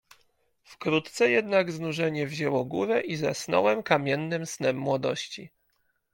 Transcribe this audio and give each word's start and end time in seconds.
"Wkrótce 0.63 1.29
jednak 1.29 1.71
znużenie 1.71 2.27
wzięło 2.27 2.65
górę 2.65 3.01
i 3.01 3.15
zasnąłem 3.15 3.83
kamiennym 3.83 4.45
snem 4.45 4.77
młodości." 4.77 5.49